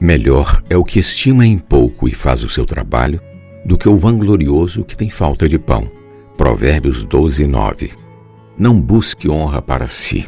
Melhor 0.00 0.62
é 0.70 0.78
o 0.78 0.82
que 0.82 0.98
estima 0.98 1.44
em 1.44 1.58
pouco 1.58 2.08
e 2.08 2.14
faz 2.14 2.42
o 2.42 2.48
seu 2.48 2.64
trabalho, 2.64 3.20
do 3.66 3.76
que 3.76 3.86
o 3.86 3.98
vanglorioso 3.98 4.82
que 4.82 4.96
tem 4.96 5.10
falta 5.10 5.46
de 5.46 5.58
pão. 5.58 5.92
Provérbios 6.38 7.04
12, 7.04 7.46
9. 7.46 7.90
Não 8.58 8.80
busque 8.80 9.28
honra 9.28 9.60
para 9.60 9.86
si. 9.86 10.26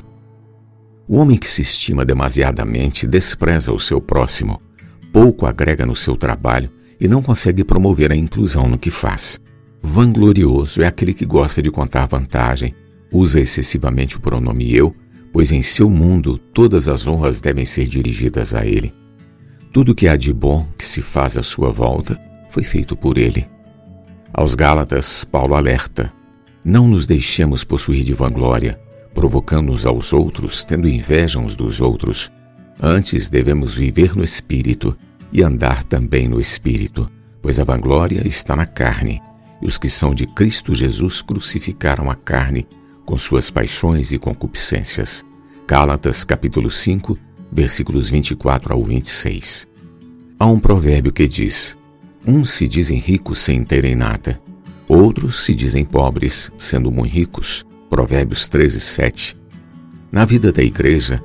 O 1.08 1.16
homem 1.16 1.38
que 1.38 1.48
se 1.48 1.62
estima 1.62 2.04
demasiadamente 2.04 3.06
despreza 3.06 3.72
o 3.72 3.80
seu 3.80 3.98
próximo, 3.98 4.61
pouco 5.11 5.46
agrega 5.46 5.86
no 5.86 5.96
seu 5.96 6.16
trabalho 6.16 6.70
e 7.00 7.09
não 7.09 7.23
consegue 7.23 7.64
promover 7.64 8.12
a 8.12 8.16
inclusão 8.16 8.68
no 8.68 8.79
que 8.79 8.91
faz. 8.91 9.41
Vanglorioso 9.82 10.82
é 10.82 10.86
aquele 10.86 11.14
que 11.14 11.25
gosta 11.25 11.62
de 11.62 11.70
contar 11.70 12.04
vantagem, 12.04 12.75
usa 13.11 13.41
excessivamente 13.41 14.18
o 14.18 14.20
pronome 14.20 14.74
eu, 14.74 14.95
pois 15.32 15.50
em 15.50 15.62
seu 15.62 15.88
mundo 15.88 16.36
todas 16.36 16.91
as 16.91 17.06
honras 17.06 17.41
devem 17.41 17.64
ser 17.64 17.86
dirigidas 17.86 18.54
a 18.54 18.66
ele. 18.66 18.92
Tudo 19.72 19.94
que 19.94 20.06
há 20.06 20.16
de 20.16 20.34
bom 20.34 20.68
que 20.76 20.86
se 20.86 21.00
faz 21.00 21.38
à 21.38 21.42
sua 21.42 21.72
volta 21.72 22.20
foi 22.50 22.62
feito 22.62 22.94
por 22.94 23.16
ele. 23.16 23.48
Aos 24.30 24.54
Gálatas, 24.54 25.24
Paulo 25.24 25.54
alerta: 25.54 26.12
Não 26.62 26.86
nos 26.86 27.06
deixemos 27.06 27.64
possuir 27.64 28.04
de 28.04 28.12
vanglória, 28.12 28.78
provocando 29.14 29.72
uns 29.72 29.86
aos 29.86 30.12
outros, 30.12 30.62
tendo 30.62 30.86
inveja 30.86 31.38
uns 31.38 31.56
dos 31.56 31.80
outros. 31.80 32.30
Antes 32.78 33.30
devemos 33.30 33.74
viver 33.74 34.14
no 34.14 34.22
espírito 34.22 34.95
e 35.32 35.42
andar 35.42 35.82
também 35.84 36.28
no 36.28 36.38
espírito, 36.38 37.10
pois 37.40 37.59
a 37.59 37.64
vanglória 37.64 38.28
está 38.28 38.54
na 38.54 38.66
carne, 38.66 39.23
e 39.62 39.66
os 39.66 39.78
que 39.78 39.88
são 39.88 40.14
de 40.14 40.26
Cristo 40.26 40.74
Jesus 40.74 41.23
crucificaram 41.23 42.10
a 42.10 42.14
carne 42.14 42.66
com 43.06 43.16
suas 43.16 43.50
paixões 43.50 44.12
e 44.12 44.18
concupiscências. 44.18 45.24
Gálatas 45.66 46.24
capítulo 46.24 46.70
5, 46.70 47.18
versículos 47.52 48.08
24 48.08 48.72
ao 48.72 48.82
26. 48.82 49.68
Há 50.38 50.46
um 50.46 50.58
provérbio 50.58 51.12
que 51.12 51.28
diz: 51.28 51.76
Uns 52.26 52.50
se 52.50 52.66
dizem 52.66 52.98
ricos 52.98 53.40
sem 53.40 53.62
terem 53.62 53.95
nada, 53.95 54.40
outros 54.88 55.45
se 55.45 55.54
dizem 55.54 55.84
pobres, 55.84 56.50
sendo 56.56 56.90
muito 56.90 57.12
ricos. 57.12 57.66
Provérbios 57.90 58.48
13, 58.48 58.80
7. 58.80 59.36
Na 60.10 60.24
vida 60.24 60.50
da 60.50 60.62
igreja, 60.62 61.23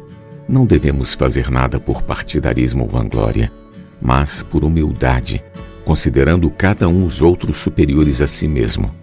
não 0.49 0.65
devemos 0.65 1.13
fazer 1.13 1.49
nada 1.49 1.79
por 1.79 2.01
partidarismo 2.01 2.83
ou 2.83 2.89
vanglória, 2.89 3.49
mas 4.01 4.41
por 4.41 4.65
humildade, 4.65 5.41
considerando 5.85 6.49
cada 6.49 6.89
um 6.89 7.05
os 7.05 7.21
outros 7.21 7.55
superiores 7.55 8.21
a 8.21 8.27
si 8.27 8.49
mesmo. 8.49 8.93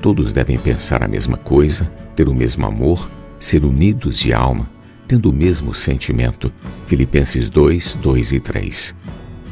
Todos 0.00 0.32
devem 0.32 0.56
pensar 0.56 1.02
a 1.02 1.08
mesma 1.08 1.36
coisa, 1.36 1.84
ter 2.14 2.28
o 2.28 2.34
mesmo 2.34 2.64
amor, 2.64 3.10
ser 3.40 3.64
unidos 3.64 4.16
de 4.16 4.32
alma, 4.32 4.70
tendo 5.08 5.30
o 5.30 5.32
mesmo 5.32 5.72
sentimento. 5.72 6.52
Filipenses 6.86 7.48
2, 7.48 7.94
2 7.94 8.32
e 8.32 8.40
3. 8.40 8.94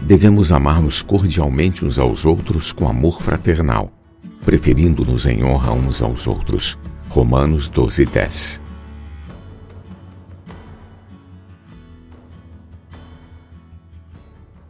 Devemos 0.03 0.53
amar-nos 0.53 1.03
cordialmente 1.03 1.85
uns 1.85 1.99
aos 1.99 2.27
outros 2.27 2.71
com 2.71 2.87
amor 2.87 3.21
fraternal, 3.23 3.91
preferindo-nos 4.45 5.27
em 5.27 5.43
honra 5.43 5.73
uns 5.73 6.03
aos 6.03 6.27
outros. 6.27 6.79
Romanos 7.09 7.71
12, 7.71 8.05
10. 8.05 8.66